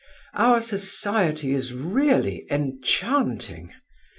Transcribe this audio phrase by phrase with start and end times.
[0.33, 3.71] Our society is really enchanting.